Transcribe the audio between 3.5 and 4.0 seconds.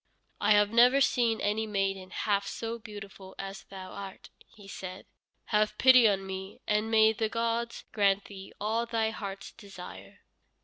thou